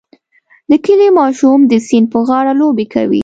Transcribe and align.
د 0.69 0.71
کلي 0.85 1.09
ماشوم 1.19 1.59
د 1.71 1.73
سیند 1.87 2.07
په 2.13 2.19
غاړه 2.27 2.53
لوبې 2.61 2.85
کوي. 2.93 3.19